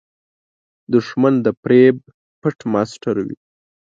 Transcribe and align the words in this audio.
دښمن 0.93 1.33
د 1.45 1.47
فریب 1.61 1.97
پټ 2.41 2.57
ماسټر 2.73 3.15
وي 3.27 3.37